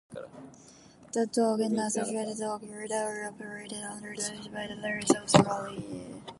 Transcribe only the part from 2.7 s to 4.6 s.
are operated under lease